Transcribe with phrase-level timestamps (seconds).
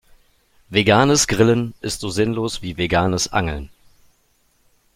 [0.69, 3.69] Veganes Grillen ist so sinnlos wie veganes Angeln.